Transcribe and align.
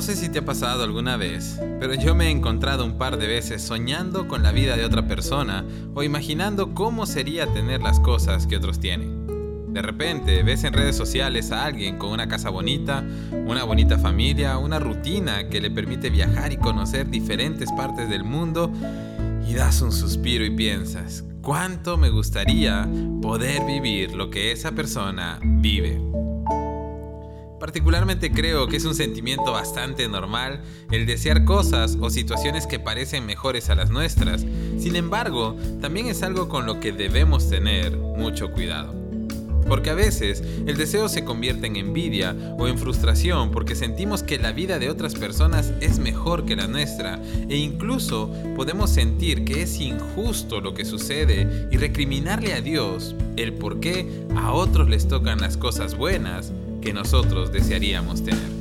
te 0.00 0.38
ha 0.38 0.44
pasado 0.44 0.82
alguna 0.82 1.18
vez, 1.18 1.60
pero 1.78 1.92
yo 1.92 2.14
me 2.14 2.28
he 2.28 2.30
encontrado 2.30 2.86
un 2.86 2.96
par 2.96 3.18
de 3.18 3.26
veces 3.26 3.60
soñando 3.60 4.28
con 4.28 4.42
la 4.42 4.50
vida 4.50 4.74
de 4.74 4.86
otra 4.86 5.06
persona 5.06 5.62
o 5.94 6.02
imaginando 6.02 6.72
cómo 6.74 7.04
sería 7.04 7.46
tener 7.52 7.82
las 7.82 8.00
cosas 8.00 8.46
que 8.46 8.56
otros 8.56 8.80
tienen. 8.80 9.26
De 9.74 9.82
repente 9.82 10.42
ves 10.42 10.64
en 10.64 10.72
redes 10.72 10.96
sociales 10.96 11.52
a 11.52 11.66
alguien 11.66 11.98
con 11.98 12.12
una 12.12 12.28
casa 12.28 12.48
bonita, 12.48 13.04
una 13.30 13.64
bonita 13.64 13.98
familia, 13.98 14.56
una 14.56 14.78
rutina 14.78 15.50
que 15.50 15.60
le 15.60 15.70
permite 15.70 16.08
viajar 16.08 16.50
y 16.50 16.56
conocer 16.56 17.10
diferentes 17.10 17.70
partes 17.72 18.08
del 18.08 18.24
mundo 18.24 18.72
y 19.46 19.52
das 19.52 19.82
un 19.82 19.92
suspiro 19.92 20.46
y 20.46 20.50
piensas, 20.50 21.24
¿cuánto 21.42 21.98
me 21.98 22.08
gustaría 22.08 22.88
poder 23.20 23.66
vivir 23.66 24.12
lo 24.14 24.30
que 24.30 24.50
esa 24.50 24.72
persona 24.72 25.38
vive? 25.42 26.00
Particularmente 27.60 28.32
creo 28.32 28.68
que 28.68 28.78
es 28.78 28.86
un 28.86 28.94
sentimiento 28.94 29.52
bastante 29.52 30.08
normal 30.08 30.62
el 30.90 31.04
desear 31.04 31.44
cosas 31.44 31.98
o 32.00 32.08
situaciones 32.08 32.66
que 32.66 32.80
parecen 32.80 33.26
mejores 33.26 33.68
a 33.68 33.74
las 33.74 33.90
nuestras. 33.90 34.46
Sin 34.78 34.96
embargo, 34.96 35.56
también 35.78 36.06
es 36.06 36.22
algo 36.22 36.48
con 36.48 36.64
lo 36.64 36.80
que 36.80 36.92
debemos 36.92 37.50
tener 37.50 37.98
mucho 37.98 38.50
cuidado. 38.50 38.94
Porque 39.68 39.90
a 39.90 39.94
veces 39.94 40.42
el 40.66 40.78
deseo 40.78 41.10
se 41.10 41.24
convierte 41.24 41.66
en 41.66 41.76
envidia 41.76 42.34
o 42.58 42.66
en 42.66 42.78
frustración 42.78 43.50
porque 43.50 43.76
sentimos 43.76 44.22
que 44.22 44.38
la 44.38 44.52
vida 44.52 44.78
de 44.78 44.88
otras 44.88 45.14
personas 45.14 45.74
es 45.82 45.98
mejor 45.98 46.46
que 46.46 46.56
la 46.56 46.66
nuestra 46.66 47.20
e 47.48 47.56
incluso 47.56 48.32
podemos 48.56 48.88
sentir 48.88 49.44
que 49.44 49.62
es 49.62 49.78
injusto 49.78 50.62
lo 50.62 50.72
que 50.72 50.86
sucede 50.86 51.68
y 51.70 51.76
recriminarle 51.76 52.54
a 52.54 52.62
Dios 52.62 53.14
el 53.36 53.52
por 53.52 53.80
qué 53.80 54.24
a 54.34 54.50
otros 54.52 54.88
les 54.88 55.06
tocan 55.06 55.40
las 55.40 55.58
cosas 55.58 55.94
buenas 55.94 56.52
que 56.80 56.92
nosotros 56.92 57.52
desearíamos 57.52 58.24
tener. 58.24 58.60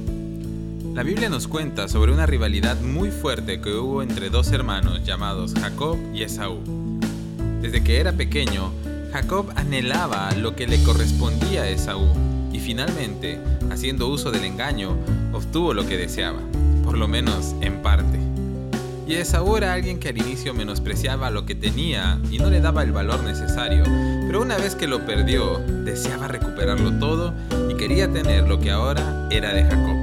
La 0.94 1.04
Biblia 1.04 1.30
nos 1.30 1.48
cuenta 1.48 1.88
sobre 1.88 2.12
una 2.12 2.26
rivalidad 2.26 2.80
muy 2.82 3.10
fuerte 3.12 3.62
que 3.62 3.74
hubo 3.74 4.02
entre 4.02 4.30
dos 4.30 4.52
hermanos 4.52 5.04
llamados 5.06 5.54
Jacob 5.54 5.98
y 6.14 6.24
Esaú. 6.24 6.60
Desde 7.62 7.84
que 7.84 8.00
era 8.00 8.12
pequeño, 8.12 8.72
Jacob 9.14 9.52
anhelaba 9.56 10.32
lo 10.34 10.56
que 10.56 10.68
le 10.68 10.84
correspondía 10.84 11.64
a 11.64 11.70
Esaú 11.70 12.08
y 12.52 12.60
finalmente, 12.60 13.40
haciendo 13.72 14.10
uso 14.10 14.32
del 14.32 14.44
engaño, 14.44 14.98
obtuvo 15.32 15.74
lo 15.74 15.88
que 15.88 15.98
deseaba, 15.98 16.40
por 16.84 16.98
lo 16.98 17.08
menos 17.08 17.56
en 17.62 17.82
parte. 17.82 18.20
Y 19.08 19.16
Esaú 19.16 19.58
era 19.58 19.74
alguien 19.74 20.00
que 20.00 20.10
al 20.10 20.18
inicio 20.18 20.54
menospreciaba 20.54 21.32
lo 21.32 21.46
que 21.46 21.56
tenía 21.56 22.20
y 22.30 22.38
no 22.38 22.50
le 22.50 22.62
daba 22.62 22.84
el 22.84 22.92
valor 22.92 23.24
necesario, 23.24 23.84
pero 24.28 24.42
una 24.42 24.58
vez 24.58 24.76
que 24.76 24.88
lo 24.88 25.06
perdió, 25.06 25.60
deseaba 25.86 26.28
recuperarlo 26.28 26.92
todo 27.00 27.34
quería 27.80 28.12
tener 28.12 28.46
lo 28.46 28.60
que 28.60 28.72
ahora 28.72 29.30
era 29.32 29.54
de 29.54 29.64
Jacob. 29.64 29.96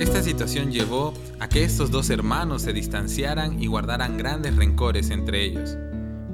Esta 0.00 0.20
situación 0.20 0.72
llevó 0.72 1.14
a 1.38 1.48
que 1.48 1.62
estos 1.62 1.92
dos 1.92 2.10
hermanos 2.10 2.62
se 2.62 2.72
distanciaran 2.72 3.62
y 3.62 3.68
guardaran 3.68 4.18
grandes 4.18 4.56
rencores 4.56 5.10
entre 5.10 5.44
ellos. 5.44 5.78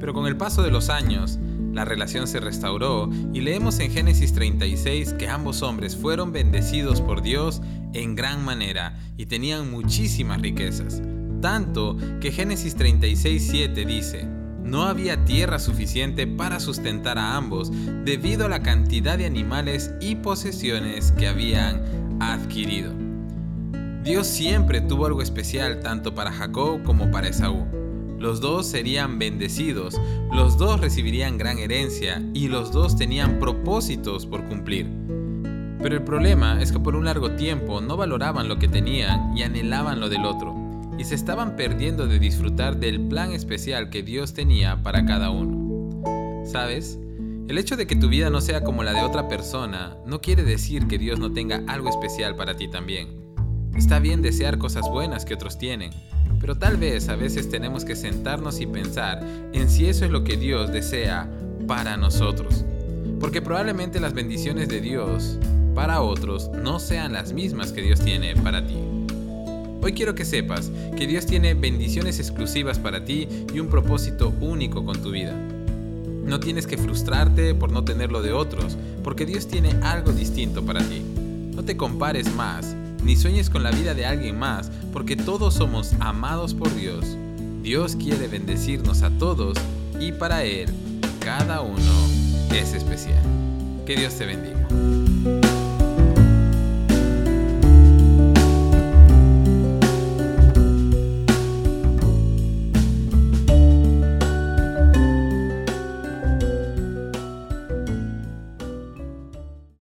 Pero 0.00 0.14
con 0.14 0.26
el 0.26 0.38
paso 0.38 0.62
de 0.62 0.70
los 0.70 0.88
años, 0.88 1.38
la 1.74 1.84
relación 1.84 2.26
se 2.26 2.40
restauró 2.40 3.10
y 3.34 3.42
leemos 3.42 3.78
en 3.78 3.90
Génesis 3.90 4.32
36 4.32 5.12
que 5.18 5.28
ambos 5.28 5.60
hombres 5.60 5.94
fueron 5.94 6.32
bendecidos 6.32 7.02
por 7.02 7.20
Dios 7.20 7.60
en 7.92 8.14
gran 8.14 8.42
manera 8.42 8.98
y 9.18 9.26
tenían 9.26 9.70
muchísimas 9.70 10.40
riquezas. 10.40 11.02
Tanto 11.42 11.94
que 12.22 12.32
Génesis 12.32 12.74
36.7 12.74 13.84
dice, 13.84 14.37
no 14.68 14.84
había 14.84 15.24
tierra 15.24 15.58
suficiente 15.58 16.26
para 16.26 16.60
sustentar 16.60 17.18
a 17.18 17.36
ambos 17.36 17.72
debido 18.04 18.46
a 18.46 18.48
la 18.48 18.62
cantidad 18.62 19.16
de 19.16 19.26
animales 19.26 19.92
y 20.00 20.16
posesiones 20.16 21.12
que 21.12 21.26
habían 21.26 22.18
adquirido. 22.20 22.92
Dios 24.04 24.26
siempre 24.26 24.80
tuvo 24.80 25.06
algo 25.06 25.22
especial 25.22 25.80
tanto 25.80 26.14
para 26.14 26.32
Jacob 26.32 26.82
como 26.82 27.10
para 27.10 27.28
Esaú. 27.28 27.66
Los 28.18 28.40
dos 28.40 28.66
serían 28.66 29.18
bendecidos, 29.18 30.00
los 30.32 30.58
dos 30.58 30.80
recibirían 30.80 31.38
gran 31.38 31.58
herencia 31.58 32.22
y 32.34 32.48
los 32.48 32.72
dos 32.72 32.96
tenían 32.96 33.38
propósitos 33.38 34.26
por 34.26 34.44
cumplir. 34.46 34.86
Pero 35.80 35.94
el 35.94 36.02
problema 36.02 36.60
es 36.60 36.72
que 36.72 36.80
por 36.80 36.96
un 36.96 37.04
largo 37.04 37.30
tiempo 37.32 37.80
no 37.80 37.96
valoraban 37.96 38.48
lo 38.48 38.58
que 38.58 38.66
tenían 38.66 39.36
y 39.36 39.42
anhelaban 39.44 40.00
lo 40.00 40.08
del 40.08 40.24
otro, 40.24 40.57
y 40.98 41.04
se 41.04 41.14
estaban 41.14 41.56
perdiendo 41.56 42.06
de 42.08 42.18
disfrutar 42.18 42.76
del 42.76 43.00
plan 43.00 43.32
especial 43.32 43.88
que 43.88 44.02
Dios 44.02 44.34
tenía 44.34 44.82
para 44.82 45.06
cada 45.06 45.30
uno. 45.30 46.02
¿Sabes? 46.44 46.98
El 47.48 47.56
hecho 47.56 47.76
de 47.76 47.86
que 47.86 47.96
tu 47.96 48.08
vida 48.08 48.28
no 48.28 48.40
sea 48.40 48.64
como 48.64 48.82
la 48.82 48.92
de 48.92 49.02
otra 49.02 49.28
persona 49.28 49.96
no 50.04 50.20
quiere 50.20 50.42
decir 50.42 50.86
que 50.86 50.98
Dios 50.98 51.18
no 51.18 51.32
tenga 51.32 51.62
algo 51.66 51.88
especial 51.88 52.36
para 52.36 52.56
ti 52.56 52.68
también. 52.68 53.08
Está 53.76 54.00
bien 54.00 54.22
desear 54.22 54.58
cosas 54.58 54.90
buenas 54.90 55.24
que 55.24 55.34
otros 55.34 55.56
tienen, 55.56 55.92
pero 56.40 56.56
tal 56.56 56.76
vez 56.76 57.08
a 57.08 57.16
veces 57.16 57.48
tenemos 57.48 57.84
que 57.84 57.96
sentarnos 57.96 58.60
y 58.60 58.66
pensar 58.66 59.24
en 59.52 59.70
si 59.70 59.86
eso 59.86 60.04
es 60.04 60.10
lo 60.10 60.24
que 60.24 60.36
Dios 60.36 60.72
desea 60.72 61.30
para 61.66 61.96
nosotros. 61.96 62.64
Porque 63.20 63.40
probablemente 63.40 64.00
las 64.00 64.14
bendiciones 64.14 64.68
de 64.68 64.80
Dios 64.80 65.38
para 65.74 66.02
otros 66.02 66.50
no 66.62 66.80
sean 66.80 67.12
las 67.12 67.32
mismas 67.32 67.72
que 67.72 67.82
Dios 67.82 68.00
tiene 68.00 68.34
para 68.34 68.66
ti. 68.66 68.97
Hoy 69.80 69.92
quiero 69.92 70.14
que 70.14 70.24
sepas 70.24 70.70
que 70.96 71.06
Dios 71.06 71.26
tiene 71.26 71.54
bendiciones 71.54 72.18
exclusivas 72.18 72.78
para 72.78 73.04
ti 73.04 73.28
y 73.54 73.60
un 73.60 73.68
propósito 73.68 74.34
único 74.40 74.84
con 74.84 75.00
tu 75.00 75.12
vida. 75.12 75.34
No 76.24 76.40
tienes 76.40 76.66
que 76.66 76.76
frustrarte 76.76 77.54
por 77.54 77.70
no 77.70 77.84
tener 77.84 78.10
lo 78.10 78.20
de 78.20 78.32
otros, 78.32 78.76
porque 79.04 79.24
Dios 79.24 79.46
tiene 79.46 79.70
algo 79.82 80.12
distinto 80.12 80.64
para 80.64 80.80
ti. 80.80 81.00
No 81.54 81.64
te 81.64 81.76
compares 81.76 82.34
más 82.34 82.74
ni 83.04 83.16
sueñes 83.16 83.48
con 83.48 83.62
la 83.62 83.70
vida 83.70 83.94
de 83.94 84.04
alguien 84.04 84.38
más, 84.38 84.70
porque 84.92 85.16
todos 85.16 85.54
somos 85.54 85.92
amados 86.00 86.54
por 86.54 86.74
Dios. 86.74 87.16
Dios 87.62 87.96
quiere 87.96 88.28
bendecirnos 88.28 89.02
a 89.02 89.10
todos 89.10 89.56
y 90.00 90.12
para 90.12 90.44
Él 90.44 90.68
cada 91.20 91.60
uno 91.60 91.78
es 92.52 92.74
especial. 92.74 93.22
Que 93.86 93.96
Dios 93.96 94.14
te 94.14 94.26
bendiga. 94.26 95.07